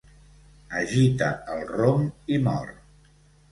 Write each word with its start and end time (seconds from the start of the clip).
Agita 0.79 1.29
el 1.57 1.63
rom 1.73 2.09
i 2.39 2.43
mor. 2.51 2.75